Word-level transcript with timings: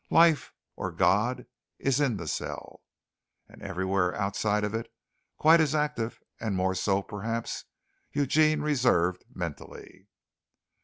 Life, 0.09 0.51
or 0.75 0.91
God, 0.91 1.45
is 1.77 1.99
in 1.99 2.17
the 2.17 2.27
cell.... 2.27 2.81
(And 3.47 3.61
everywhere 3.61 4.15
outside 4.15 4.63
of 4.63 4.73
it, 4.73 4.91
quite 5.37 5.61
as 5.61 5.75
active 5.75 6.19
and 6.39 6.55
more 6.55 6.73
so, 6.73 7.03
perhaps, 7.03 7.65
Eugene 8.11 8.61
reserved 8.61 9.23
mentally.) 9.31 10.07